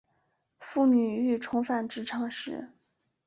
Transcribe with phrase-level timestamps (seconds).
[0.57, 2.71] 妇女欲重返职场时